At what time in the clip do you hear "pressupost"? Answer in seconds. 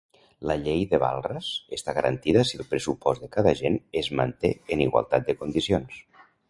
2.73-3.27